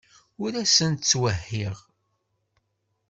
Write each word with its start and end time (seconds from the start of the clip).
Ur 0.43 0.53
asent-ttwehhiɣ. 0.61 1.75